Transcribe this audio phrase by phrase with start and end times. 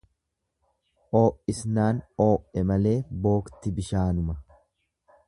[1.19, 4.39] Oo'isnaan oo'e malee bookti bishaanuma.